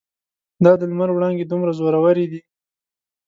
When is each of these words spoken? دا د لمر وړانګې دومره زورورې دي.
دا 0.63 0.71
د 0.79 0.81
لمر 0.91 1.09
وړانګې 1.13 1.45
دومره 1.47 1.71
زورورې 1.79 2.25
دي. 2.31 2.41